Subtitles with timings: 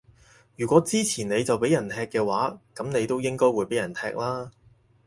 [0.55, 4.49] 如果支持你就畀人踢嘅話，噉你都應該會畀人踢啦